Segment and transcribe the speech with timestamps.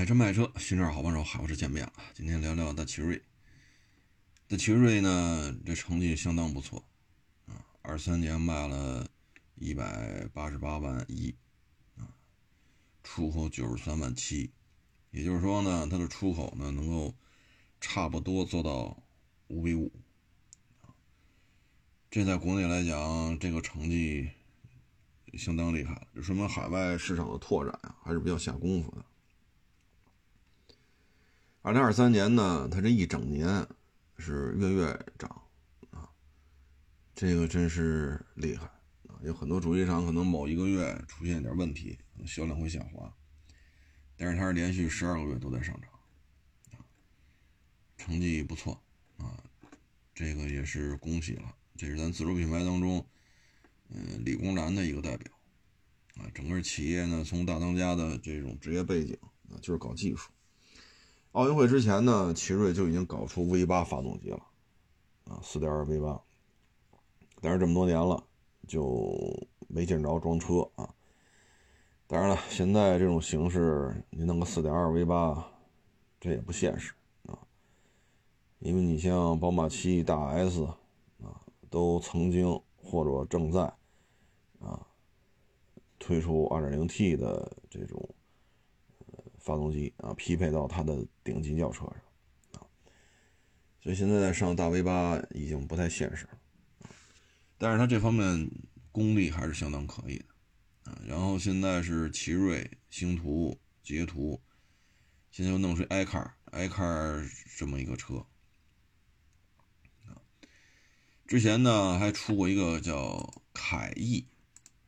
[0.00, 1.92] 买车卖车，新车好帮手，好车见面了。
[2.14, 3.20] 今天聊聊大奇瑞。
[4.48, 6.82] 大奇瑞呢，这成绩相当不错
[7.44, 9.06] 啊，二三年卖了
[9.56, 11.34] 一百八十八万一
[11.98, 12.08] 啊，
[13.02, 14.50] 出口九十三万七，
[15.10, 17.14] 也就是说呢，它的出口呢能够
[17.78, 18.96] 差不多做到
[19.48, 19.92] 五比五
[22.10, 24.30] 这在国内来讲，这个成绩
[25.34, 29.04] 相当厉害了，这说明海外市场的拓展啊还是比较下功夫的。
[31.62, 33.66] 二零二三年呢，它这一整年
[34.16, 35.42] 是月月涨
[35.90, 36.08] 啊，
[37.14, 38.64] 这个真是厉害
[39.08, 39.20] 啊！
[39.22, 43.14] 有很多主机厂可能某一个月出现点问题，销量会下滑，
[44.16, 45.90] 但是它是连续十二个月都在上涨
[46.72, 46.80] 啊，
[47.98, 48.82] 成绩不错
[49.18, 49.36] 啊，
[50.14, 51.54] 这个也是恭喜了。
[51.76, 53.06] 这是咱自主品牌当中，
[53.90, 55.30] 嗯，理工男的一个代表，
[56.16, 59.14] 啊，整个企业呢，从大当家的这种职业背景
[59.50, 60.30] 啊，就是搞技术。
[61.32, 64.42] 奥运会之前呢，奇瑞就已经搞出 V 八发动机了，
[65.26, 66.20] 啊，四点二 V 八，
[67.40, 68.22] 但是这么多年了，
[68.66, 69.14] 就
[69.68, 70.92] 没见着装车啊。
[72.06, 75.46] 当然了，现在这种形式，你弄个四点二 V 八，
[76.18, 76.92] 这也不现实
[77.26, 77.38] 啊，
[78.58, 80.76] 因为你像宝马七、大 S 啊。
[81.70, 83.60] 都曾经或者正在
[84.58, 84.84] 啊
[86.00, 88.08] 推出 2.0T 的这种
[89.40, 92.66] 发动机啊，匹配到它的顶级轿车上啊，
[93.82, 96.38] 所以现在上大 V 八已经不太现实了，
[97.58, 98.50] 但是它这方面
[98.92, 100.24] 功力还是相当可以的
[100.90, 100.98] 啊。
[101.06, 104.40] 然后现在是奇瑞、星途、捷途，
[105.30, 108.24] 现在又弄出 iCar，iCar 这么一个车。
[111.26, 114.26] 之前呢还出过一个叫凯翼，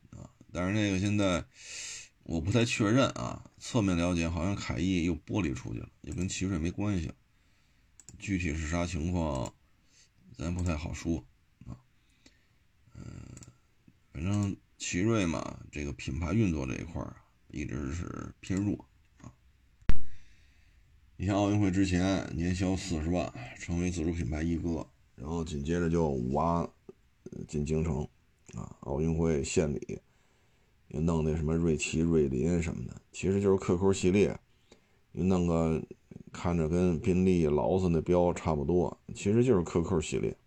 [0.09, 1.45] 啊，但是那个现在
[2.23, 3.43] 我不太确认啊。
[3.57, 7.11] 侧面了解，好像凯翼又剥离出去了，也跟奇瑞没关系。
[8.19, 9.53] 具体是啥情况，
[10.37, 11.23] 咱不太好说
[11.65, 11.77] 啊。
[12.95, 13.03] 嗯，
[14.11, 17.15] 反正奇瑞嘛，这个品牌运作这一块儿
[17.49, 18.85] 一直是偏弱
[19.21, 19.31] 啊。
[21.17, 24.87] 你像奥运会之前年销四十万，成为自主品牌一哥。
[25.15, 26.67] 然后紧接着就五挖
[27.47, 28.01] 进京城
[28.55, 29.99] 啊，奥运会献礼，
[30.93, 34.39] 又弄那什么瑞奇、瑞麟什么的，其实就是 QQ 系列，
[35.11, 35.83] 又弄个
[36.31, 40.37] 看着跟宾利、劳斯那标差不多，其实就是 QQ 系列。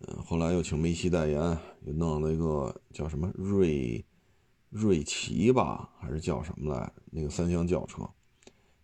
[0.00, 4.04] 嗯，后来又请梅西代言，又弄了一个叫什么瑞
[4.70, 6.92] 瑞奇吧，还是叫什么来？
[7.10, 8.08] 那个三厢轿车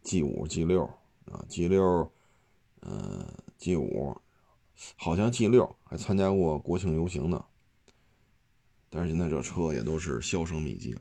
[0.03, 0.85] ，G 五、G 六
[1.27, 2.11] 啊，G 六。
[2.87, 4.15] 嗯，G 五
[4.97, 7.43] 好像 G 六还参加过国庆游行呢，
[8.95, 11.01] 但是现在这车也都是销声匿迹了。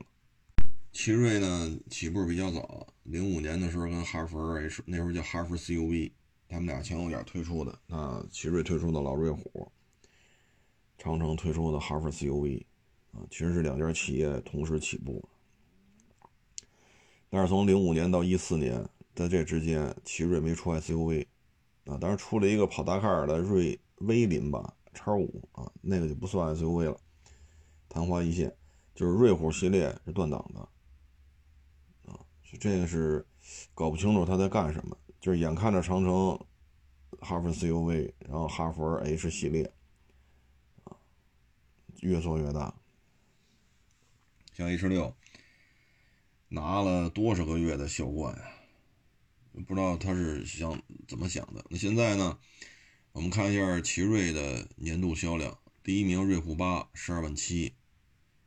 [0.90, 6.10] 奇瑞呢起步比较早，零五年的时候跟哈弗 H 那时候叫哈弗 CUV，
[6.48, 7.78] 他们俩前后脚推出的。
[7.86, 9.70] 那奇瑞推出的老瑞虎，
[10.98, 12.64] 长城推出的哈弗 CUV，
[13.12, 15.22] 啊，其实是两家企业同时起步。
[17.30, 18.84] 但是从零五年到一四年，
[19.14, 21.26] 在这之间，奇瑞没出 SUV。
[21.84, 26.98] 啊，当然出了一个跑大卡的瑞威林吧，叉五啊，那个就不算 SUV 了，
[27.88, 28.56] 昙花一现，
[28.94, 30.60] 就是瑞虎系列是断档的，
[32.10, 32.18] 啊，
[32.60, 33.26] 这个是
[33.74, 36.38] 搞不清楚他在干什么，就是眼看着长城
[37.20, 39.72] 哈弗 CUV，然后哈弗 H 系列，
[40.84, 40.96] 啊，
[42.00, 42.74] 越做越大，
[44.52, 45.14] 像 H 六
[46.48, 48.50] 拿了多少个月的销冠啊！
[49.66, 51.64] 不知道他是想怎么想的。
[51.70, 52.38] 那现在呢？
[53.12, 57.74] 我们看一下奇瑞的年度销量：第一名瑞虎八十二万七，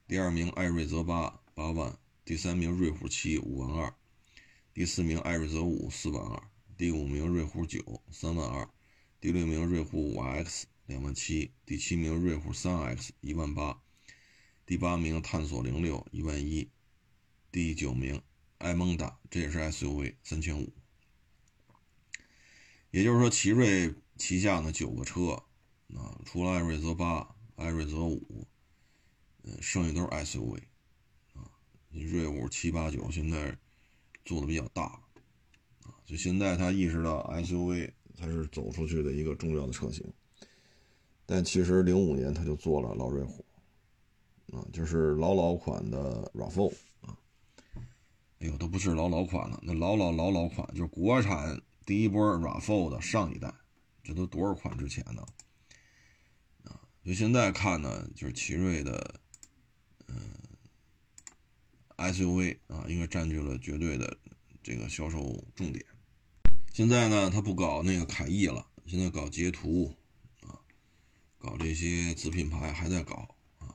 [0.07, 3.93] 第二名艾瑞泽八八万，第三名瑞虎七五万二，
[4.73, 8.67] 第四名艾瑞泽五四万二，第五名瑞虎九三万二，
[9.21, 13.83] 第六名瑞虎五 X 两万七，第七名瑞虎三 X 一万八，
[14.65, 16.71] 第八名探索零六一万一，
[17.51, 18.19] 第九名
[18.57, 20.73] 埃蒙达这也是 SUV 三千五。
[22.89, 25.43] 也就是说，奇瑞旗下的九个车，
[25.95, 28.45] 啊，除了艾瑞泽八、艾瑞泽五，
[29.43, 30.61] 呃，剩下都是 SUV，
[31.33, 31.49] 啊，
[31.91, 33.57] 瑞五七八九现在
[34.25, 34.83] 做的比较大，
[35.83, 40.05] 啊，就现在他意识到 SUV 才是走出去的一个重要的车型，
[41.25, 43.45] 但其实零五年他就做了老瑞虎，
[44.51, 47.17] 啊，就是老老款的 RAV4，啊，
[48.39, 51.61] 哎呦，都不是老老款了，那老老老老款就是国产。
[51.85, 53.49] 第一波 RAV4 的上一代，
[54.03, 55.25] 这都多少款之前呢？
[57.07, 59.21] 就现在看呢，就是奇瑞的，
[60.07, 60.17] 嗯
[61.95, 64.17] SUV 啊，应该占据了绝对的
[64.61, 65.85] 这个销售重点。
[66.73, 69.95] 现在呢，他不搞那个凯翼了，现在搞捷途
[70.41, 70.59] 啊，
[71.37, 73.73] 搞这些子品牌还在搞啊，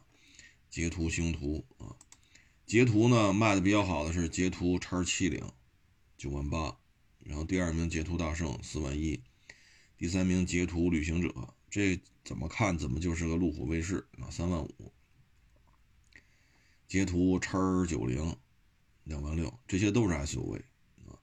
[0.68, 1.96] 捷途、星途啊。
[2.66, 5.42] 捷途呢卖的比较好的是捷途叉七零，
[6.18, 6.76] 九万八，
[7.20, 9.22] 然后第二名捷途大圣四万一，
[9.96, 14.92] 第三名捷途旅行者，这怎么看怎么就是个路虎卫士啊，三万五。
[16.86, 18.36] 捷途叉九零，
[19.04, 20.58] 两万六，这些都是 SUV
[21.06, 21.16] 啊。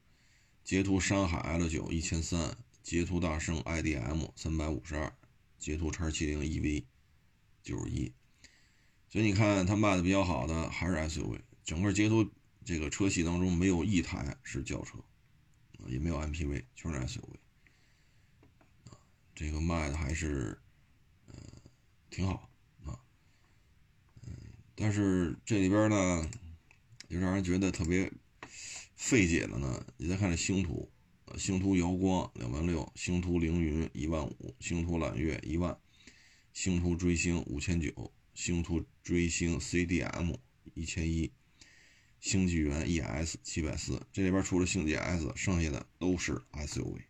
[0.63, 5.13] 捷途山海 L 九一千三，捷途大圣 IDM 三百五十二，
[5.59, 6.83] 捷途叉七零 EV
[7.61, 8.11] 九十一，
[9.11, 12.27] 所以你看它卖的比较好的还是 SUV，整个捷途
[12.65, 14.97] 这个车系当中没有一台是轿车，
[15.85, 17.35] 也没有 MPV，全是 SUV，
[19.39, 20.59] 这个卖的还是
[21.27, 21.33] 呃
[22.09, 22.49] 挺好
[22.83, 22.99] 啊，
[24.27, 24.33] 嗯，
[24.75, 26.29] 但是这里边呢，
[27.07, 28.11] 就让人觉得特别。
[28.97, 29.85] 费解的呢？
[29.95, 30.91] 你再看这星途，
[31.23, 35.79] 呃，星途瑶光两万六，星途凌云一万五，星途揽月一万，
[36.51, 40.35] 星途追星五千九，星途追星 CDM
[40.73, 41.31] 一千一，
[42.19, 44.05] 星际源 ES 七百四。
[44.11, 47.03] 这里边除了星际 S，剩下的都是 SUV。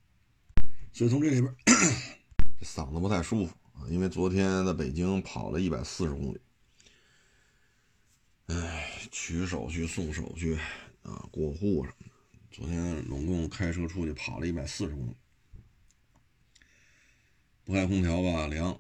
[0.93, 1.55] 所以从这里边，
[2.59, 6.41] 这嗓子不太舒服啊，因为昨天在北京跑了一百四十公里，
[8.47, 10.59] 哎，取手续送手续。
[11.01, 12.11] 啊，过户什么的，
[12.51, 15.15] 昨天拢共开车出去跑了一百四十公里，
[17.63, 18.79] 不开空调吧凉，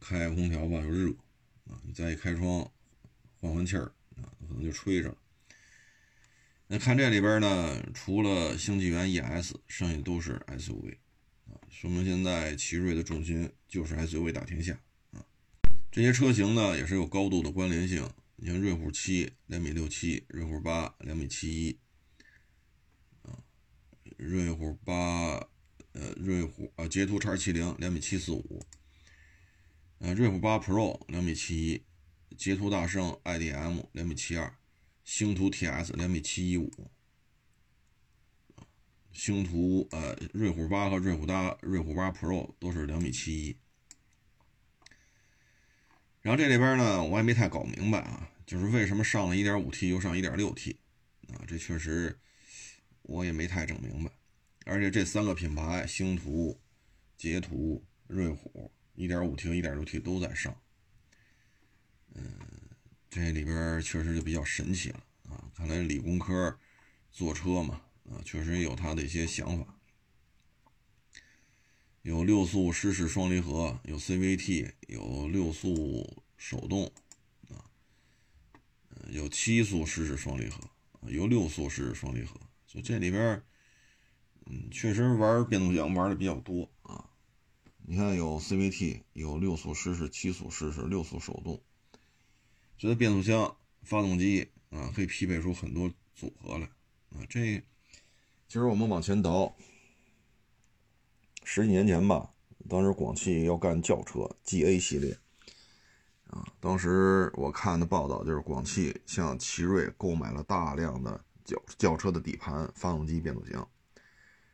[0.00, 1.10] 开空调吧又热，
[1.68, 2.68] 啊，你再一开窗
[3.38, 5.16] 换换气儿啊，可能就吹着了。
[6.66, 10.96] 那看这里边呢，除了星际源 ES，剩下都是 SUV，
[11.70, 14.78] 说明现在奇瑞的重心就是 SUV 打天下
[15.12, 15.24] 啊。
[15.90, 18.06] 这些车型呢，也是有高度的关联性。
[18.36, 21.78] 你像瑞虎七两米六七，瑞虎八两米七一，
[23.22, 23.38] 啊，
[24.16, 25.48] 瑞虎八，
[25.92, 28.62] 呃，瑞虎啊，捷途叉七零两米七四五，
[29.98, 31.82] 呃，瑞虎八 Pro 两米七一，
[32.36, 34.56] 捷途大圣 IDM 两米七二，
[35.04, 36.70] 星途 TS 两米七一五，
[39.12, 43.56] 星途呃，瑞虎八和瑞虎八瑞虎八 Pro 都是两米七一。
[46.22, 50.76] 然后这里边呢，我也没太搞明白啊，就是为什么上了 1.5T 又上 1.6T
[51.32, 51.42] 啊？
[51.46, 52.18] 这确实
[53.02, 54.10] 我也没太整明白。
[54.66, 56.60] 而且这三个品牌，星途、
[57.16, 60.54] 捷途、瑞虎，1.5T 和 1.6T 都在上。
[62.14, 62.22] 嗯，
[63.08, 65.50] 这里边确实就比较神奇了啊！
[65.56, 66.58] 看来理工科
[67.10, 67.80] 坐车嘛，
[68.10, 69.76] 啊，确实有他的一些想法。
[72.02, 76.90] 有六速湿式双离合，有 CVT，有六速手动，
[77.48, 77.68] 啊，
[79.10, 80.70] 有七速湿式双离合，
[81.02, 83.42] 有六速湿式双离合，就这里边，
[84.46, 87.10] 嗯，确实玩变速箱玩的比较多啊。
[87.86, 91.62] 你看有 CVT，有六速湿式、七速湿式、六速手动，
[92.78, 96.64] 觉得变速箱、发动机啊，可以匹配出很多组合来
[97.10, 97.26] 啊。
[97.28, 97.62] 这
[98.50, 99.54] 其实我们往前倒。
[101.44, 102.28] 十几年前吧，
[102.68, 105.16] 当时广汽要干轿车 GA 系列，
[106.26, 113.68] 啊，当时我看的报道就是广汽向奇瑞购买了大量的轿轿车的底盘、发动机、变速箱，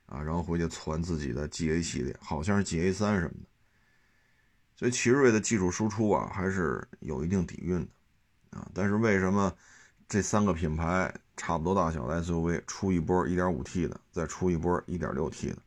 [0.04, 3.48] 啊，然后回去传自己的 GA 系列，好像是 GA 三什么的。
[4.76, 7.80] 所以奇瑞的技术输出啊，还是有一定底蕴
[8.50, 9.56] 的，啊，但是为什么
[10.06, 15.58] 这三个品牌差不多大小的 SUV 出一波 1.5T 的，再出一波 1.6T 的？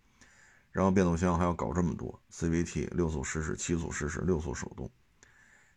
[0.71, 4.89] 然后变速箱还要搞这么多，CVT 六速湿式、七速湿式、六速手动，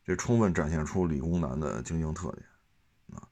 [0.04, 3.28] 这充分展现出理工男的经营特点啊！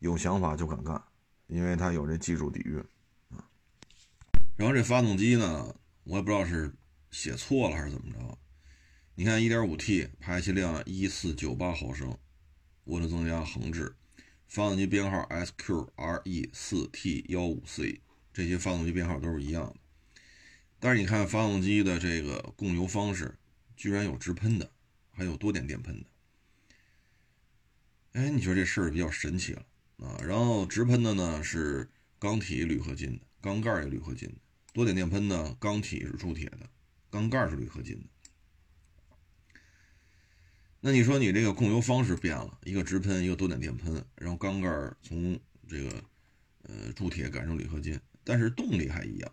[0.00, 1.00] 有想法就敢干，
[1.46, 2.78] 因为他有这技术底蕴
[3.30, 3.46] 啊。
[4.56, 6.74] 然后这发动机呢，我也不知道是
[7.10, 8.38] 写错了还是怎么着。
[9.14, 12.16] 你看 1.5T 排气量1498毫升，
[12.86, 13.94] 涡轮增压横置，
[14.48, 18.00] 发动机编号 SQRE4T15C，
[18.32, 19.76] 这些发动机编号都是一样的。
[20.80, 23.36] 但是你看发动机的这个供油方式，
[23.76, 24.70] 居然有直喷的，
[25.10, 26.06] 还有多点电喷的。
[28.12, 29.66] 哎，你觉得这事儿比较神奇了
[29.98, 30.18] 啊？
[30.24, 34.36] 然后直喷的呢是钢体铝合金的，缸盖也铝合金的；
[34.72, 36.70] 多点电喷呢，钢体是铸铁的，
[37.10, 38.06] 缸盖是铝合金的。
[40.80, 44.68] 那你说你这个供油方式变了，一个直喷，一个多点电喷，然后缸盖
[45.02, 46.04] 从这个
[46.62, 49.32] 呃铸铁改成铝合金，但是动力还一样。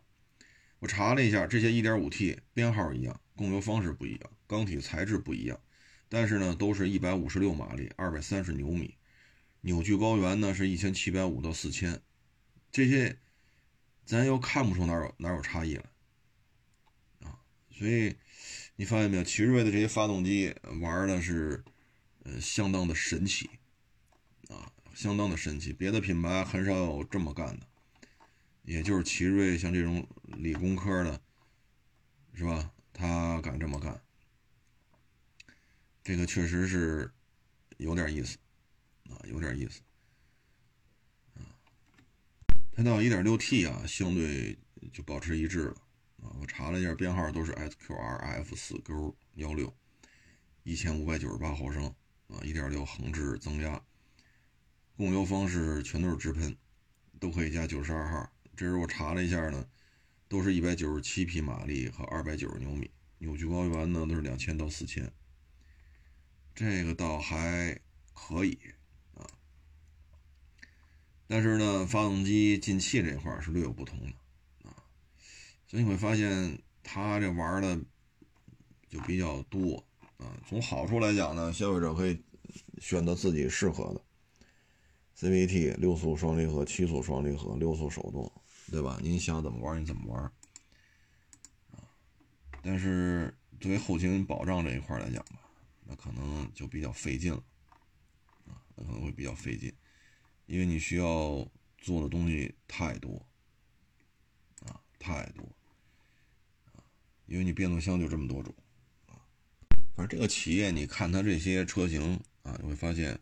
[0.79, 5.59] 我查了一下，这些 1.5T 编号一样，供油方式不一样，缸体材质不一样，
[6.09, 8.95] 但是呢，都是一百五十六马力，二百三十牛米。
[9.61, 12.01] 扭矩高原呢是一千七百五到四千，
[12.71, 13.17] 这些
[14.03, 15.83] 咱又看不出哪有哪有差异来，
[17.77, 18.15] 所以
[18.77, 21.63] 你发现没有，奇瑞的这些发动机玩的是
[22.23, 23.49] 呃相当的神奇
[24.47, 27.67] 啊，相当的神奇，别的品牌很少有这么干的，
[28.63, 31.21] 也就是奇瑞像这种理工科的，
[32.33, 32.71] 是吧？
[32.93, 34.01] 他敢这么干，
[36.03, 37.11] 这个确实是
[37.77, 38.37] 有点意思。
[39.07, 39.81] 啊，有点意思，
[41.35, 41.45] 啊，
[42.73, 44.57] 它到 1.6T 啊，相对
[44.91, 45.75] 就保持一致了，
[46.39, 49.75] 我查了一下编号都是 SQRF 四勾幺六，
[50.63, 51.85] 一千五百九十八毫升，
[52.27, 53.81] 啊，1.6横置增压，
[54.95, 56.57] 供油方式全都是直喷，
[57.19, 59.67] 都可以加九十二号，这是我查了一下呢，
[60.27, 65.11] 都是一百九十七匹马力和二百九十牛米，扭矩高原呢都是两千到四千，
[66.53, 67.79] 这个倒还
[68.13, 68.59] 可以
[69.13, 69.27] 啊。
[71.27, 74.13] 但是呢，发动机进气这块是略有不同的，
[75.67, 77.79] 所以你会发现它这玩的
[78.89, 79.83] 就比较多
[80.17, 80.37] 啊。
[80.47, 82.23] 从好处来讲呢，消费者可以
[82.79, 84.01] 选择自己适合的
[85.17, 88.31] CVT 六速双离合、七速双离合、六速手动，
[88.69, 88.99] 对吧？
[89.01, 90.23] 您想怎么玩你怎么玩
[91.71, 91.83] 啊。
[92.61, 95.39] 但是作为后勤保障这一块来讲吧，
[95.85, 97.43] 那可能就比较费劲了
[98.45, 99.73] 啊，那可能会比较费劲。
[100.45, 103.25] 因为你需要做的东西太多，
[105.05, 105.45] 太多，
[107.27, 108.51] 因为你变速箱就这么多种，
[109.05, 109.21] 啊，
[109.95, 113.19] 反正这个企业，你看它这些车型啊，你会发现，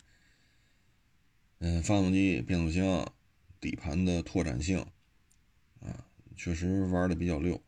[1.59, 3.05] 嗯，发动机、变速箱、
[3.59, 4.79] 底盘的拓展性，
[5.81, 7.61] 啊，确实玩的比较溜，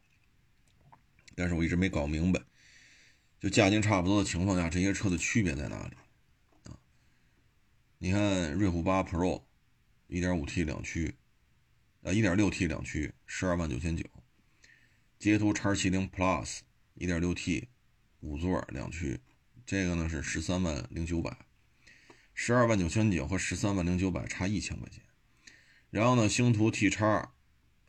[1.36, 2.42] 但是我一直没搞明白，
[3.42, 5.96] 就价钱差不多的情况下，这些车的区别在哪里？
[6.64, 6.80] 啊，
[7.98, 9.42] 你看瑞虎八 Pro。
[10.08, 11.16] 一点五 T 两驱，
[12.06, 14.06] 呃，一点六 T 两驱，十二万九千九。
[15.18, 16.60] 捷途叉七零 Plus
[16.94, 17.68] 一点六 T
[18.20, 19.20] 五座两驱，
[19.66, 21.36] 这个呢是十三万零九百，
[22.36, 25.02] 十二万九千九和十三万零九百差一千块钱。
[25.90, 27.32] 然后呢，星途 T 叉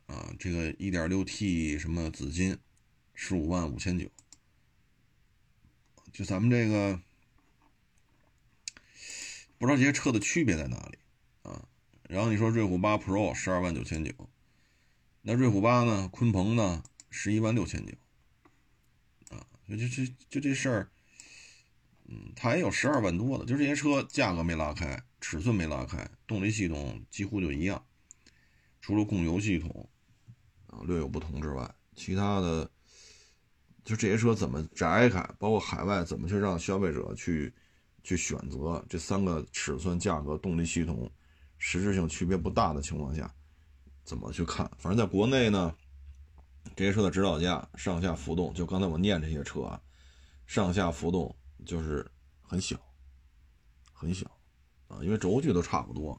[0.07, 2.57] 啊，这个一点六 T 什么紫金，
[3.13, 4.09] 十五万五千九。
[6.11, 6.99] 就咱们这个，
[9.59, 10.97] 不知道这些车的区别在哪里？
[12.07, 14.11] 然后你说瑞虎八 Pro 十二万九千九，
[15.21, 16.09] 那瑞虎八呢？
[16.13, 16.81] 鲲鹏呢？
[17.09, 17.93] 十一万六千九，
[19.35, 20.89] 啊，就就就就这事儿，
[22.05, 27.85] 嗯，它也有十二万多的，就这些车价格没拉开，尺寸没拉开，动力系统几乎就一样，
[28.79, 29.89] 除了供油系统
[30.67, 32.69] 啊略有不同之外，其他的
[33.83, 37.53] 就这些车怎么摘开，包括海外怎么去让消费者去
[38.03, 41.11] 去选择这三个尺寸、价格、动力系统。
[41.69, 43.29] 实质性区别不大的情况下，
[44.05, 44.65] 怎么去看？
[44.77, 45.75] 反正在国内呢，
[46.77, 49.81] 这些车的指导价上下浮动，就刚才我念这些车啊，
[50.45, 52.09] 上下浮动就是
[52.41, 52.79] 很小，
[53.91, 54.25] 很小
[54.87, 56.17] 啊，因为轴距都差不多。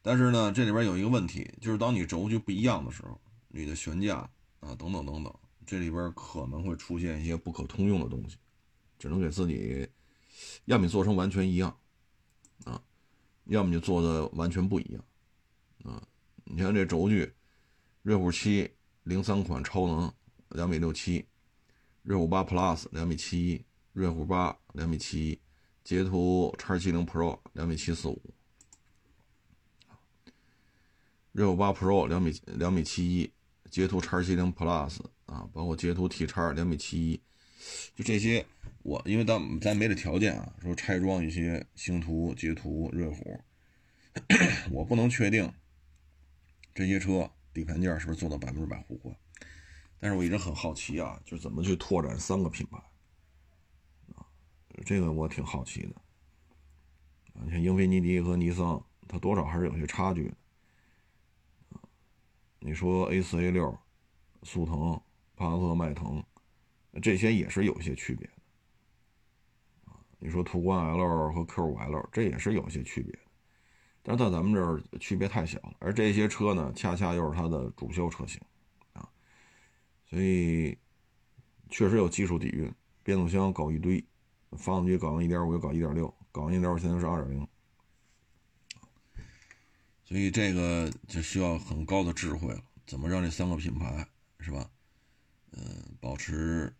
[0.00, 4.16] 但是呢，这里边有一个问题，就是当你轴距不一样的时候，你的悬架
[4.60, 5.34] 啊等等等等，
[5.66, 8.38] 这里边可能会出现一些不可通用的东西，
[8.98, 9.86] 只能给自己，
[10.64, 11.76] 要么做成完全一样，
[12.64, 12.80] 啊。
[13.46, 15.04] 要么就做的完全不一样，
[15.84, 16.02] 啊，
[16.44, 17.30] 你看这轴距，
[18.02, 18.70] 瑞虎七
[19.02, 20.12] 零三款超能
[20.50, 21.26] 两米六七，
[22.02, 25.38] 瑞虎八 Plus 两米七一，瑞虎八两米七一，
[25.84, 28.22] 捷途叉七零 Pro 两米七四五，
[31.32, 33.30] 瑞虎八 Pro 两米两米七一，
[33.70, 37.20] 捷途叉七零 Plus 啊，包括捷途 T 叉两米七一，
[37.94, 38.46] 就这些。
[38.84, 43.40] 我因为咱咱没这条件啊，说拆装一些星途、捷途、瑞虎，
[44.70, 45.50] 我不能确定
[46.74, 49.16] 这些车底盘件是不是做到百分之百互换。
[49.98, 52.76] 但是我一直很好奇啊，就是怎么去拓展三个品牌
[54.14, 54.26] 啊？
[54.84, 55.94] 这个我挺好奇的。
[57.42, 60.36] 你像英菲尼迪和尼桑，它多少还是有些差距的。
[62.58, 63.78] 你说 A 四、A 六、
[64.42, 65.00] 速腾、
[65.36, 66.22] 帕萨特、迈腾，
[67.00, 68.28] 这些也是有些区别。
[70.24, 73.14] 你说途观 L 和 Q5L，这也是有些区别，
[74.02, 75.74] 但是在咱们这儿区别太小了。
[75.80, 78.40] 而这些车呢，恰恰又是它的主销车型
[78.94, 79.06] 啊，
[80.08, 80.78] 所以
[81.68, 82.74] 确实有技术底蕴。
[83.02, 84.02] 变速箱搞一堆，
[84.52, 87.46] 发动机搞完1.5又搞1.6，搞完1.5现在是2.0，
[90.04, 92.62] 所以这个就需要很高的智慧了。
[92.86, 94.08] 怎么让这三个品牌
[94.40, 94.70] 是吧？
[95.52, 95.62] 嗯，
[96.00, 96.74] 保持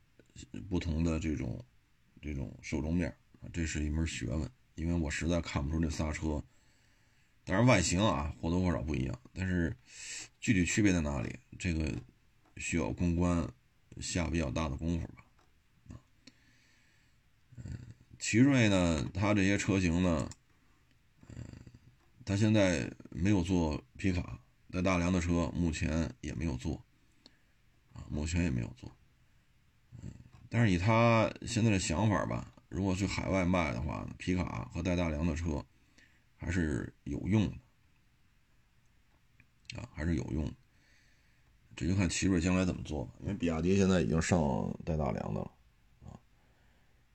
[0.71, 1.63] 不同的这种
[2.23, 3.15] 这种受众面。
[3.53, 6.43] 这是一门学问，因为我实在看不出这仨车
[7.45, 9.77] 当然外形啊或多或少不一样，但是
[10.41, 11.93] 具体区别在哪里，这个
[12.57, 13.47] 需要公关
[14.01, 15.25] 下比较大的功夫吧。
[17.57, 17.65] 嗯，
[18.19, 20.31] 奇瑞呢，它这些车型呢，
[21.29, 21.37] 嗯，
[22.25, 26.83] 它现在没有做皮卡在大梁的车，目前也没有做，
[27.93, 28.91] 啊，目前也没有做。
[30.03, 30.11] 嗯，
[30.49, 32.51] 但是以他现在的想法吧。
[32.75, 35.65] 如果去海外卖的话，皮卡和带大梁的车
[36.37, 37.55] 还是有用的
[39.79, 40.53] 啊，还是有用的。
[41.77, 43.13] 这就看奇瑞将来怎么做吧。
[43.21, 45.53] 因为比亚迪现在已经上带大梁的了
[46.05, 46.19] 啊，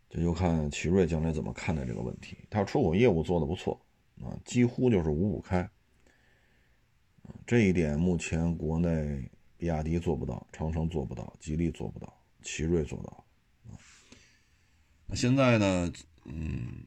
[0.09, 2.37] 这就看奇瑞将来怎么看待这个问题。
[2.49, 3.85] 它出口业务做的不错
[4.21, 5.69] 啊，几乎就是五五开。
[7.45, 13.25] 这一点目前国内比亚迪做不到，长城做不到，吉利做不到，奇瑞做到。
[15.15, 15.91] 现在呢？
[16.25, 16.83] 嗯，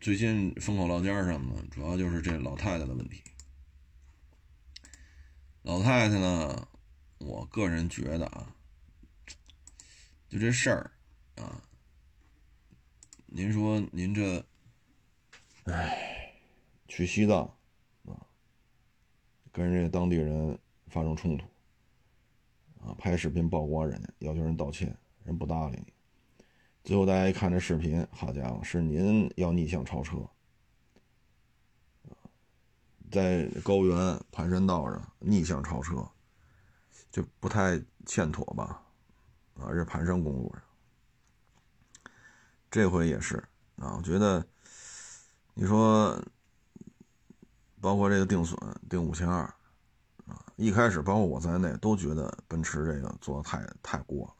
[0.00, 3.22] 最近风口浪尖上呢，主要就是这老太太的问题。
[5.62, 6.68] 老太太呢，
[7.18, 8.54] 我个人觉得啊，
[10.28, 10.90] 就这事儿
[11.34, 11.62] 啊，
[13.26, 14.42] 您说您这，
[15.64, 16.32] 哎，
[16.88, 17.42] 去西藏
[18.06, 18.26] 啊，
[19.52, 21.44] 跟人家当地人发生冲突
[22.80, 25.92] 啊，拍视频曝光人家，要求人道歉，人不搭理你。
[26.86, 30.18] 最后大家一看这视频，好家伙，是您要逆向超车，
[33.10, 36.08] 在高原盘山道上逆向超车，
[37.10, 38.80] 就不太欠妥吧？
[39.54, 40.62] 啊，这盘山公路上，
[42.70, 43.36] 这回也是
[43.78, 44.46] 啊，我觉得，
[45.54, 46.16] 你说，
[47.80, 48.56] 包括这个定损
[48.88, 49.42] 定五千二，
[50.28, 54.35] 啊，一开始包括我在内都觉得奔驰这个做的太太过了。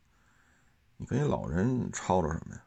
[0.96, 2.62] 你跟一老人吵吵什么呀？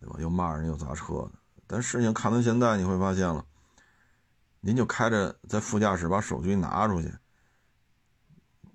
[0.00, 0.16] 对吧？
[0.18, 1.32] 又骂人又砸车的。
[1.66, 3.44] 但事情看到现在，你会发现了，
[4.60, 7.12] 您就开着在副驾驶把手机拿出去，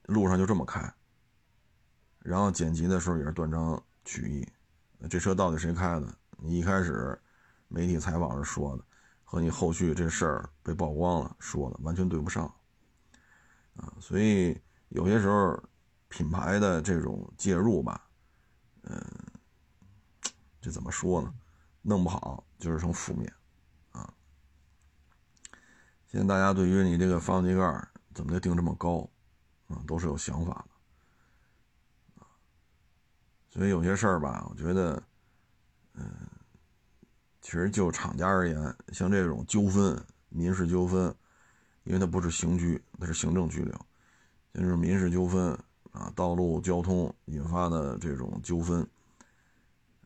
[0.06, 0.94] 路上就这么开，
[2.20, 4.48] 然后剪辑的时候也是断章取义。
[5.10, 6.18] 这车到底谁开的？
[6.38, 7.20] 你一开始
[7.68, 8.84] 媒体采访时说的，
[9.24, 12.46] 和你后续这事儿被曝光了说的完全对不上
[13.76, 13.94] 啊！
[14.00, 14.60] 所以
[14.90, 15.62] 有些时候
[16.08, 18.05] 品牌的这种介入吧。
[18.88, 19.02] 嗯，
[20.62, 21.34] 这怎么说呢？
[21.82, 23.32] 弄不好就是成负面
[23.92, 24.12] 啊！
[26.08, 29.08] 现在大家对于你这个发动机盖怎么就定这么高，
[29.68, 30.66] 啊，都是有想法
[32.18, 32.26] 的
[33.52, 35.02] 所以有些事儿吧，我觉得，
[35.94, 36.28] 嗯，
[37.42, 41.16] 其实就厂家而言，像这种纠纷、民事纠纷，
[41.84, 43.74] 因为它不是刑拘，它是行政拘留，
[44.54, 45.58] 像这种民事纠纷。
[45.96, 48.86] 啊，道路交通引发的这种纠纷，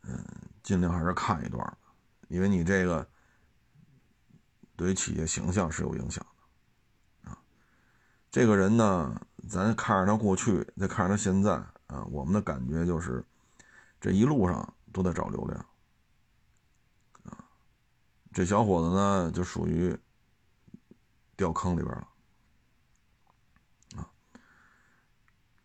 [0.04, 0.24] 嗯，
[0.62, 1.78] 尽量还是看一段
[2.28, 3.08] 因为你这个
[4.76, 7.42] 对于企业形象是有影响的啊。
[8.30, 11.54] 这个人呢，咱看着他过去，再看着他现在
[11.88, 13.26] 啊，我们的感觉就是
[14.00, 15.66] 这一路上都在找流量
[17.24, 17.44] 啊。
[18.32, 19.98] 这小伙子呢，就属于
[21.36, 22.09] 掉坑里边了。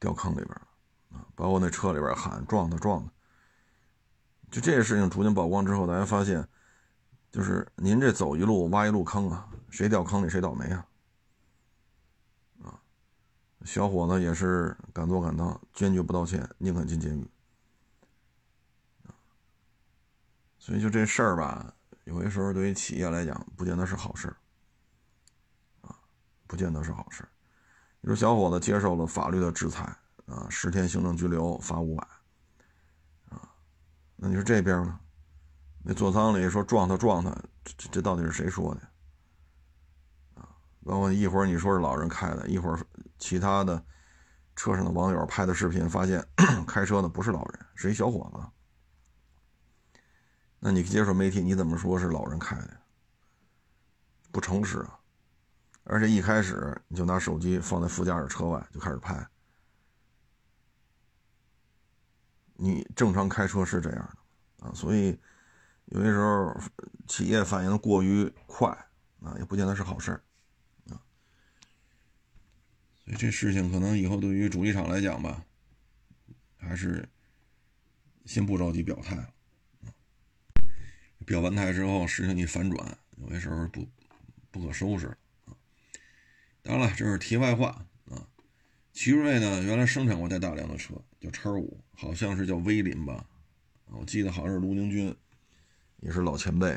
[0.04, 0.68] 掉坑里边了
[1.14, 1.24] 啊！
[1.34, 3.10] 包括那车里边喊撞他撞他，
[4.50, 6.46] 就这些事情逐渐曝光之后，大家发现，
[7.32, 10.86] 就是您这走一路挖一路坑啊，谁掉坑里谁倒霉啊！
[12.64, 12.78] 啊，
[13.64, 17.26] 小伙子也是敢做敢当，坚决不道歉，宁肯进监狱
[20.58, 24.28] 所以就这事儿吧，有些时候对于企业来讲，不见得是好事
[25.80, 25.96] 啊，
[26.46, 27.26] 不见得是好事
[28.04, 29.82] 你说小伙子接受了法律的制裁
[30.26, 32.06] 啊，十天行政拘留，罚五百，
[33.30, 33.48] 啊，
[34.14, 35.00] 那你说这边呢？
[35.82, 38.80] 那座舱里说撞他撞他，这这到底是谁说的？
[40.34, 40.46] 啊，
[40.84, 42.78] 包括一会儿你说是老人开的，一会儿
[43.18, 43.82] 其他的
[44.54, 46.22] 车上的网友拍的视频，发现
[46.68, 49.98] 开车的不是老人，是一小伙子。
[50.58, 52.76] 那你接受媒体，你怎么说是老人开的？
[54.30, 55.00] 不诚实啊！
[55.84, 59.28] 而且一开始你就拿手机放在副驾驶车外就开始拍，
[62.54, 63.98] 你正常开车是这样
[64.58, 65.18] 的啊，所以
[65.86, 66.58] 有些时候
[67.06, 68.68] 企业反应过于快
[69.20, 70.12] 啊，也不见得是好事
[70.88, 70.96] 啊。
[73.04, 75.44] 所以这事情可能以后对于主机厂来讲吧，
[76.56, 77.06] 还是
[78.24, 79.34] 先不着急表态
[81.26, 83.86] 表完态之后，事情一反转，有些时候不
[84.50, 85.14] 不可收拾。
[86.64, 87.68] 当然了，这是题外话
[88.10, 88.26] 啊。
[88.94, 93.24] 奇瑞呢，原来生产过带大梁的车，叫叉五，好像是叫威林吧？
[93.84, 95.14] 我记得好像是卢宁军，
[96.00, 96.72] 也是老前辈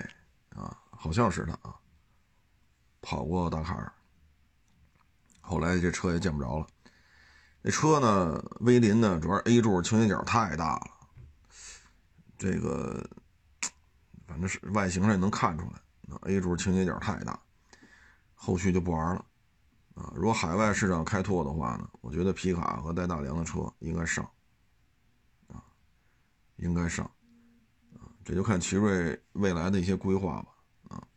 [0.49, 1.73] 啊，好像是他啊。
[2.99, 3.93] 跑过达喀尔，
[5.39, 6.67] 后来这车也见不着了。
[7.63, 10.91] 这车呢，威林呢，主要 A 柱倾斜角太大了，
[12.37, 13.09] 这个
[14.27, 15.79] 反正是外形上也能看出来
[16.23, 17.39] ，A 柱倾斜角太大，
[18.35, 19.25] 后续就不玩了
[19.97, 20.13] 啊。
[20.15, 24.23] 如果海外市场开拓的话呢，我觉得皮卡和带大梁的车应该上
[25.47, 25.63] 啊，
[26.57, 27.05] 应该上
[27.95, 30.49] 啊，这就看奇瑞未来的一些规划吧
[30.89, 31.07] 啊。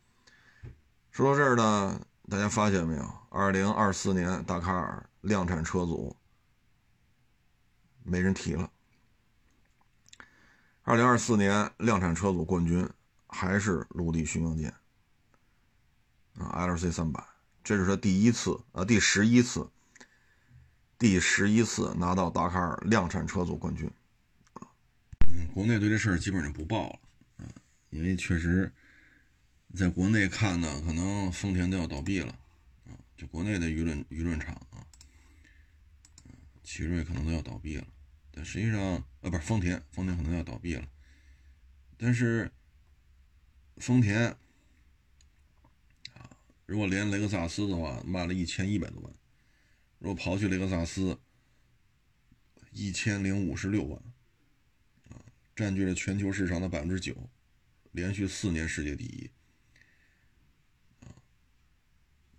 [1.11, 3.13] 说到这儿呢，大家发现没有？
[3.29, 6.17] 二零二四年达喀尔量产车组。
[8.03, 8.67] 没人提了。
[10.81, 12.89] 二零二四年量产车组冠军
[13.27, 14.73] 还是陆地巡洋舰
[16.33, 17.23] 啊，LC 三百，
[17.63, 19.69] 这是他第一次啊，第十一次，
[20.97, 23.89] 第十一次拿到达喀尔量产车组冠军。
[25.27, 26.99] 嗯，国内对这事儿基本上不报了
[27.37, 27.45] 啊，
[27.89, 28.71] 因为确实
[29.75, 32.33] 在国内看呢，可能丰田都要倒闭了
[32.85, 34.85] 啊，就国内的舆论舆论场啊。
[36.63, 37.85] 奇瑞可能都要倒闭了，
[38.31, 40.87] 但实际上，呃，不是丰田，丰田可能要倒闭了。
[41.97, 42.49] 但是，
[43.75, 44.37] 丰田，
[46.71, 49.11] 如果连雷克萨斯的话，卖了一千一百多万；
[49.99, 51.19] 如果刨去雷克萨斯，
[52.71, 54.01] 一千零五十六万，
[55.09, 55.19] 啊，
[55.53, 57.29] 占据了全球市场的百分之九，
[57.91, 59.29] 连续四年世界第一。
[61.01, 61.11] 啊，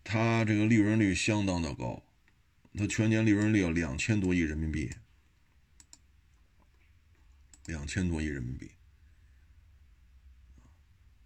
[0.02, 2.02] 它这个利润率相当的高。
[2.72, 4.90] 它全年利润率有两千多亿人民币，
[7.66, 8.70] 两千多亿人民币，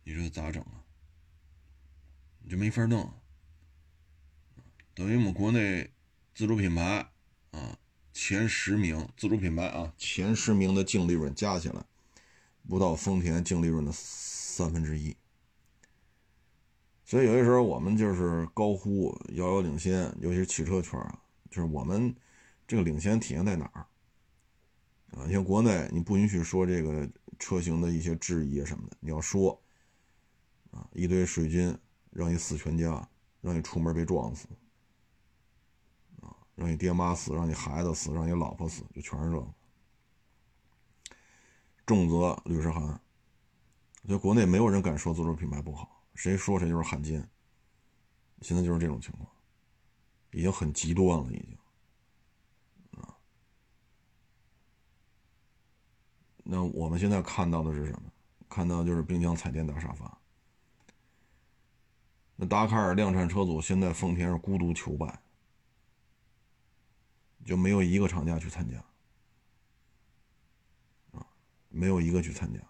[0.02, 0.82] 你说咋整啊？
[2.48, 3.12] 就没法弄，
[4.94, 5.90] 等于我们国内
[6.35, 7.11] 自主品牌
[7.50, 7.78] 啊，
[8.12, 11.85] 前十名自主品牌啊，前十名的净利润加起来，
[12.68, 15.16] 不到丰田净利润的三分之一。
[17.04, 21.22] 所以有些时候我们就是高呼遥遥领先，尤其是汽车圈啊。
[21.48, 22.14] 就是我们
[22.66, 23.87] 这个领先体现在哪儿
[25.12, 25.24] 啊？
[25.26, 29.61] 你像国内，你不允许说这个车型的一些质疑啊什么的，你要说
[30.70, 31.76] 啊，一堆水军
[32.16, 33.07] 让你死全家，
[33.42, 34.48] 让你出门被撞死
[36.22, 39.46] 啊，让你爹妈死，让你孩子死，让你老婆死，就全是这个。
[41.85, 42.98] 重则律师函，
[44.09, 47.29] 在国内没有人敢说自主品牌不好，谁说谁就是汉奸。
[48.40, 49.31] 现在就是这种情况。
[50.33, 51.59] 已经很极端了，已经，
[56.44, 58.11] 那我们现在看到的是什么？
[58.48, 60.18] 看到就是冰箱彩电大沙发。
[62.37, 65.20] 那达喀尔量产车组现在丰田是孤独求败，
[67.44, 68.77] 就没有一个厂家去参加，
[71.12, 71.27] 啊，
[71.70, 72.61] 没有一个去参加。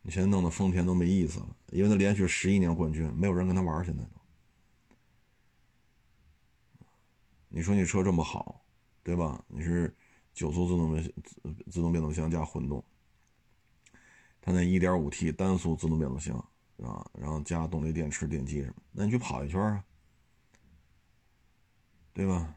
[0.00, 4.10] 你现在弄得丰田都没意思了，因为他连续十一年冠军，没有人跟他玩，现在都。
[7.50, 8.64] 你说你车这么好，
[9.02, 9.44] 对吧？
[9.48, 9.94] 你是
[10.32, 12.82] 九速自动变自自动变速箱加混动，
[14.40, 16.42] 他那 1.5T 单速自动变速箱
[16.82, 19.84] 啊，然后加动力电池、电机什么，那你去跑一圈啊，
[22.12, 22.54] 对吧？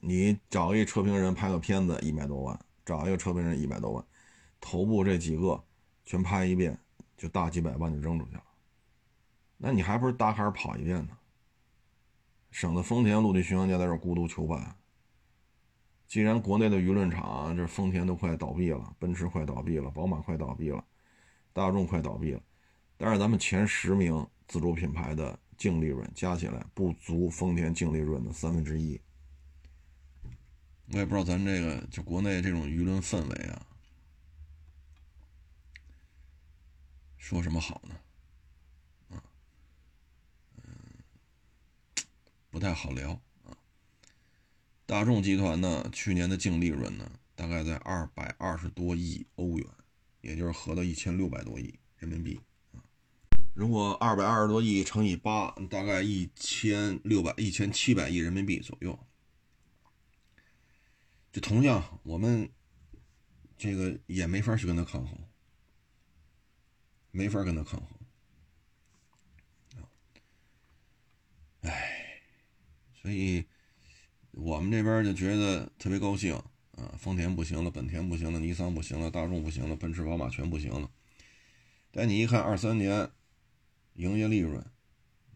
[0.00, 4.04] 你找一车评人拍个片子一百多万，找一个车评人一百多万，
[4.60, 5.62] 头部这几个
[6.04, 6.78] 全拍一遍，
[7.16, 8.44] 就大几百万就扔出去了，
[9.56, 11.16] 那你还不是大坎跑一遍呢？
[12.50, 14.76] 省得丰田陆地巡洋舰在这孤独求败。
[16.06, 20.84] 既然国内的舆论场，这丰田都快倒闭了，奔驰快倒闭了，宝马快倒闭了，
[21.52, 22.40] 大众快倒闭了，
[22.96, 29.00] 但是咱们前十名自主品牌的净利润加起来不足丰田净利润的三分之一。
[30.92, 33.66] 我也不知道咱这个就国内这种舆论氛围啊，
[37.18, 38.00] 说什么好呢？
[42.48, 43.54] 不太好聊啊。
[44.86, 49.68] 大众集团呢，去年的净利润呢，大概在二百二十多亿欧元，
[50.22, 52.40] 也就是合到一千六百多亿人民币。
[53.56, 58.98] 如果二百二十多亿乘以八，大概一千六百、一千七百亿人民币左右。
[61.32, 62.50] 就同样，我们
[63.56, 65.18] 这个也没法去跟他抗衡，
[67.10, 67.88] 没法跟他抗衡。
[71.62, 71.94] 哎。
[73.00, 73.46] 所以，
[74.32, 76.34] 我们这边就觉得特别高兴
[76.72, 76.92] 啊！
[76.98, 80.90] 丰田不行了，本田不行了，尼桑不行了，大众不行了，奔驰、宝马全不行了。
[81.92, 83.08] 但你一看，二三年
[83.96, 84.64] 营业利润，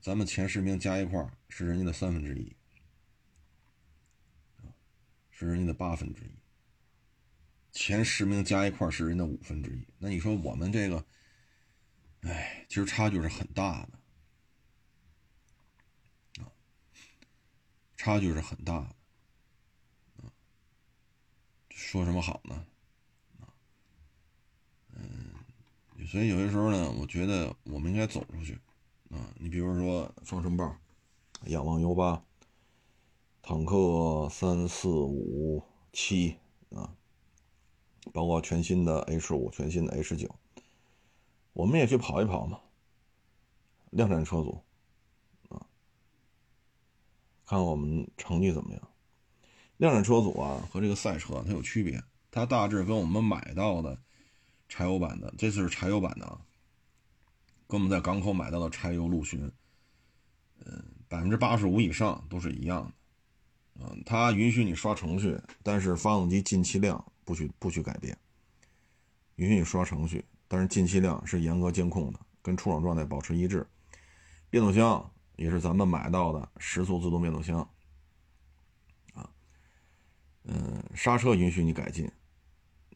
[0.01, 2.55] 咱们前十名加一块是人家的三分之一，
[5.31, 6.31] 是人家的八分之一，
[7.73, 9.87] 前十名加一块是人的五分之一。
[9.99, 11.07] 那你说我们这个，
[12.21, 13.87] 哎，其实差距是很大
[16.37, 16.53] 的，啊，
[17.97, 18.97] 差距是很大的，
[20.23, 20.33] 啊，
[21.71, 22.67] 说什么好呢？
[26.11, 28.55] 所以有些时候呢，我觉得我们应该走出去
[29.11, 29.33] 啊。
[29.39, 30.75] 你比如说双声豹、
[31.47, 32.21] 仰望 U 八、
[33.41, 36.35] 坦克三四五七
[36.71, 36.97] 啊，
[38.13, 40.35] 包括全新的 H 五、全新的 H 九，
[41.53, 42.59] 我们也去跑一跑嘛，
[43.91, 44.65] 量产车组
[45.49, 45.63] 啊，
[47.47, 48.83] 看看我们成绩怎么样。
[49.77, 53.97] 量产车组啊和这个赛车它有区别，它大致跟我们买到的
[54.71, 56.41] 柴油版的，这次是柴油版的啊，
[57.67, 59.51] 跟我们在港口买到的柴油陆巡，
[60.65, 68.17] 嗯，百分之八十五以上都是一样的，嗯，它允许你刷程序，但是发动机进气量不许不许改变，
[69.35, 73.67] 允许你刷程序，但是进气量是严格监控的，跟出厂状态保持一致，
[74.49, 77.59] 变速箱也是咱们买到的十速自动变速箱。
[79.15, 79.29] 啊
[80.45, 82.11] 嗯，刹车允许你改进，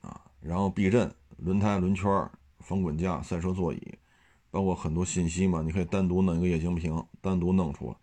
[0.01, 2.31] 啊，然后避震、轮胎、轮圈、
[2.61, 3.99] 防滚架、赛车座椅，
[4.51, 7.97] 包括很多信息嘛，你可以单独弄一个液晶屏，单独弄出来，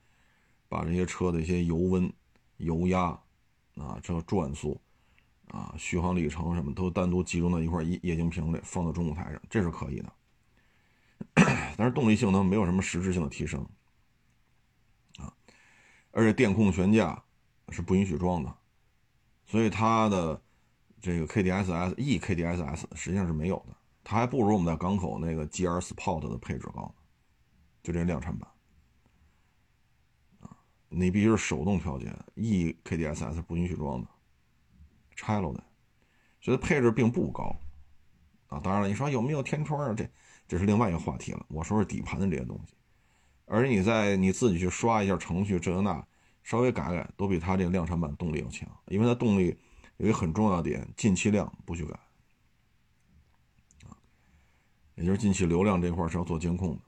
[0.69, 2.13] 把这些车的一些油温、
[2.58, 3.19] 油压，
[3.77, 4.80] 啊，这个转速，
[5.47, 10.13] 啊，续航里程什么都单独集中到一块液液晶屏里，放到中控台上，这是可以的。
[11.75, 13.65] 但是动力性能没有什么实质性的提升，
[15.17, 15.34] 啊，
[16.12, 17.23] 而且电控悬架
[17.69, 18.56] 是不允许装的。
[19.47, 20.41] 所以它的
[21.02, 26.94] 这个 KDSS E KDSS 实际上是没有的，它还不如我们在港口那个 GR Sport 的配置高，
[27.82, 28.50] 就这量产版
[30.42, 30.56] 啊，
[30.90, 34.08] 你必须是手动调节，E KDSS 不允许装的，
[35.16, 35.64] 拆了的，
[36.40, 37.56] 所以配置并不高
[38.48, 38.60] 啊。
[38.60, 39.94] 当然了，你说有没有天窗啊？
[39.94, 40.08] 这
[40.48, 41.44] 这是另外一个话题了。
[41.50, 42.76] 我说是底盘的这些东西，
[43.46, 46.06] 而你在你自己去刷一下程序，这那。
[46.44, 49.56] 稍微改改都比它这个量产版动力要强，因为它动力
[50.02, 51.94] 有一个很重要的点，进气量不许改
[53.86, 53.94] 啊，
[54.96, 56.82] 也就是进气流量这块是要做监控的。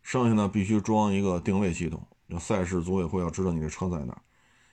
[0.00, 4.18] 剩下呢，必须装一个定位系统，要赛事组委会要知道你这车在哪。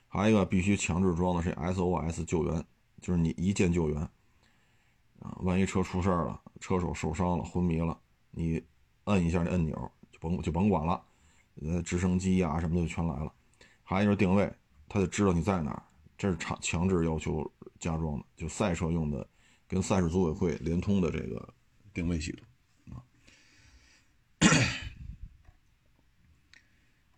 [0.07, 2.65] 还有一个必须强制装的是 SOS 救援，
[3.01, 3.99] 就是你一键救援
[5.19, 7.99] 啊，万一车出事儿了，车手受伤了、昏迷了，
[8.31, 8.63] 你
[9.03, 11.03] 摁一下这按钮就甭就甭管了，
[11.61, 13.33] 呃，直升机呀什么的就全来了。
[13.83, 14.49] 还有就是定位，
[14.87, 15.83] 他就知道你在哪儿，
[16.19, 19.25] 这是强强制要求加装的，就赛车用的，
[19.69, 21.53] 跟赛事组委会联通的这个
[21.93, 22.45] 定位系统
[22.93, 22.99] 啊。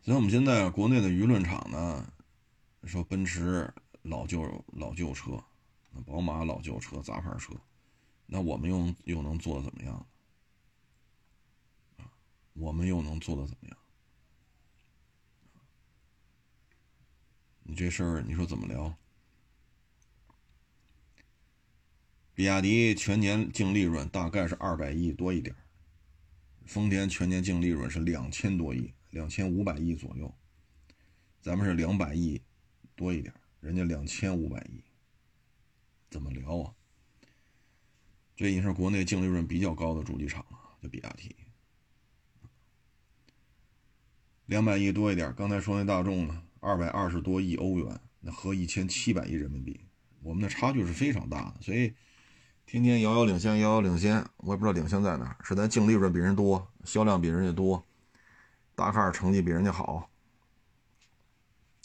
[0.04, 2.14] 所以我们现在国内的舆论场呢，
[2.84, 5.44] 说奔驰老旧老旧车，
[6.06, 7.56] 宝马老旧车杂牌车，
[8.28, 10.06] 那我们又又能做的怎么样？
[12.54, 13.78] 我们又能做的怎么样？
[17.72, 18.94] 你这事儿，你说怎么聊？
[22.34, 25.56] 比亚迪全年净利润大概是二百亿多一点
[26.66, 30.36] 丰田全年净利润是两千多亿，两千五百亿左右，
[31.42, 32.42] 咱们是两百亿
[32.94, 34.84] 多一点人家两千五百亿，
[36.10, 36.76] 怎么聊啊？
[38.36, 41.34] 这已经是国内净利润比较高的主机厂了，就比亚迪，
[44.48, 46.44] 两百亿多一点刚才说那大众呢？
[46.62, 49.82] 二百二十多亿欧元，那合一千七百亿人民币，
[50.21, 51.95] 我们的差距是非常大的，所以
[52.67, 57.84] 天天遥遥领先，遥遥领先，我也不知道领先在哪，是咱净利润比人多，销量比人家多，
[58.76, 60.12] 大卡成绩比人家好，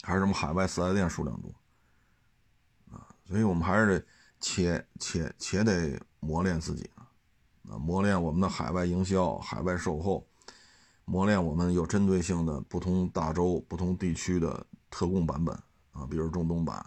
[0.03, 1.51] 还是什么海外四 S 店数量多
[2.91, 3.09] 啊？
[3.25, 4.05] 所以我们还是得
[4.39, 6.87] 且且且得磨练自己，
[7.65, 10.27] 啊，磨练我们的海外营销、海外售后。
[11.09, 15.55] 磨练我们有针对性的不同大洲、不同地区的特供版本
[15.93, 16.85] 啊，比如中东版、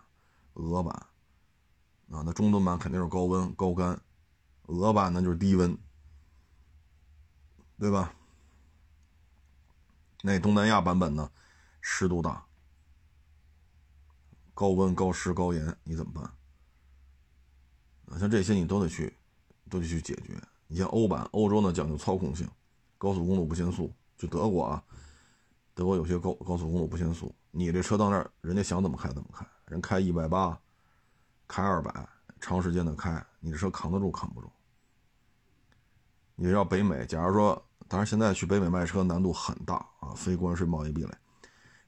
[0.53, 0.95] 俄版
[2.11, 2.23] 啊。
[2.23, 3.99] 那中东版肯定是高温高干，
[4.67, 5.75] 俄版那就是低温，
[7.79, 8.13] 对吧？
[10.23, 11.31] 那东南亚版本呢，
[11.81, 12.45] 湿度大，
[14.53, 16.25] 高温高湿高盐，你怎么办？
[18.11, 19.17] 啊，像这些你都得去，
[19.71, 20.39] 都得去解决。
[20.67, 22.47] 你像欧版，欧洲呢讲究操控性，
[22.99, 23.91] 高速公路不限速。
[24.21, 24.85] 就德国啊，
[25.73, 30.61] 德国有些高高速公路不限速，你这车到那儿，人家想怎么开怎么开，人开一百八，
[31.49, 32.07] 开二百，
[32.39, 34.53] 长时间的开，你这车扛得住扛不住？
[36.35, 41.17] 你要北美，假如说，当然现在去北美卖车难度很大啊，非关税贸易壁垒，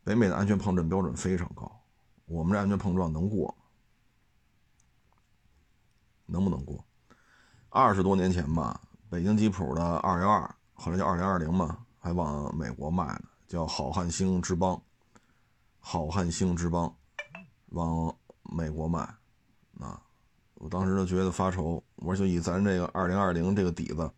[0.02, 1.70] 北美的安全碰撞标准非常高，
[2.24, 3.54] 我们这安全碰撞能过？
[6.24, 6.82] 能不能过？
[7.68, 11.84] 二十多年前吧，北京吉普的二幺二，后来叫二零二零嘛。
[12.02, 14.82] 还往美国卖呢，叫好汉星之邦，
[15.78, 16.92] 好汉星之邦
[17.68, 18.12] 往
[18.42, 18.98] 美国卖，
[19.78, 20.02] 啊，
[20.54, 24.10] 我当时就觉得发愁，我说就以咱这个二零二零这个底子，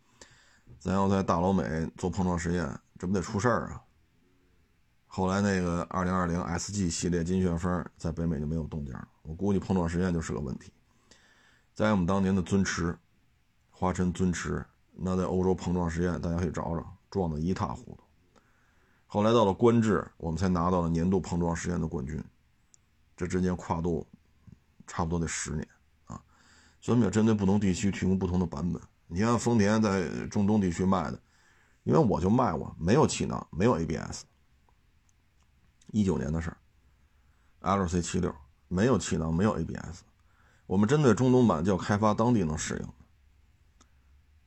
[0.79, 2.67] 咱要在大老美做碰撞实验，
[2.97, 3.83] 这不得出事儿啊？
[5.05, 10.73] 后来那个二零二零 SG 系列金旋风在北美就没有动静了，我估计碰撞实验就是个问题。
[11.75, 12.97] 在我们当年的尊驰，
[13.69, 17.99] 华晨尊驰，那在欧洲碰撞实验大家可以找找，撞得一塌糊涂。
[19.07, 22.21] 后来到了观致，我们才拿到了年度碰撞实验的冠军，
[23.15, 24.05] 这之间跨度
[24.85, 25.67] 差不多得十年
[26.05, 26.21] 啊。
[26.81, 28.81] 所以我们针对不同地区提供不同的版本。
[29.07, 31.19] 你像丰田在中东地区卖的，
[31.83, 34.23] 因为我就卖过，没有气囊，没有 ABS。
[35.91, 36.57] 一九年的事儿
[37.61, 38.35] ，LC 七六
[38.67, 40.01] 没有气囊，没有 ABS。
[40.65, 43.04] 我们针对中东版就要开发当地能适应。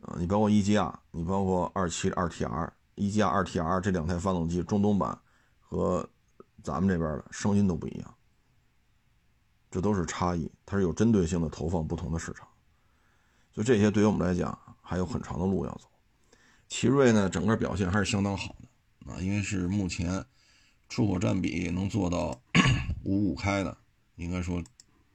[0.02, 2.70] 啊，你包括一加，你包括二七二 TR。
[3.00, 5.16] 一加二 TR 这两台发动机，中东版
[5.60, 6.10] 和
[6.64, 8.14] 咱们这边的声音都不一样，
[9.70, 12.48] 这都是差异，它是有针对性的投放不同的市场，
[13.52, 15.88] 所以这些对于我们来讲还有很长的路要走。
[16.66, 20.24] 奇瑞呢，整个表现还是相当好的啊，因为是目前
[20.88, 22.40] 出口占比能做到
[23.04, 23.78] 五五开的，
[24.16, 24.60] 应该说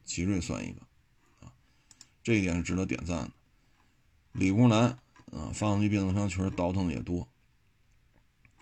[0.06, 0.80] 奇瑞算一个
[1.41, 1.52] 啊，
[2.24, 3.32] 这一点是值得点赞的。
[4.34, 4.89] 理工男
[5.32, 7.28] 啊，发动机变速箱确实倒腾的也多。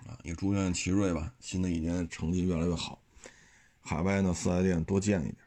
[0.06, 3.02] 啊，也祝愿奇瑞吧，新的一年成绩越来越好。
[3.80, 5.38] 海外呢，四 S 店多建一点，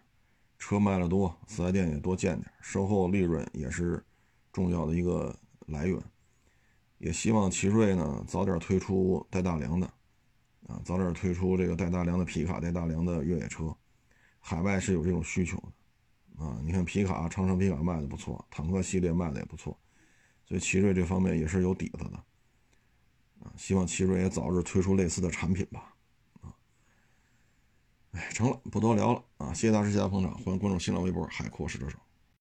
[0.59, 4.03] 车卖的多，四 S 店也多建点，售后利润也是
[4.53, 6.01] 重要的一个来源。
[6.99, 9.87] 也希望奇瑞呢早点推出带大梁的，
[10.69, 13.77] 啊，早点推出这个带大梁的皮卡、带大梁的越野车。
[14.41, 19.79] 海外是有这种需求的，啊，你看皮卡、长城皮卡卖的不错，坦克系列卖的也不错，
[20.55, 22.25] 对奇瑞这方面也是有底子的。
[23.57, 25.95] 希望奇瑞也早日推出类似的产品吧，
[26.43, 26.55] 啊，
[28.12, 29.53] 哎，成了，不多聊了啊！
[29.53, 31.99] 谢谢大师，谢谢大家捧场，欢迎关注新浪微博“海阔试车手”。